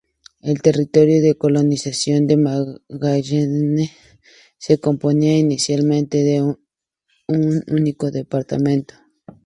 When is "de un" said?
6.23-7.63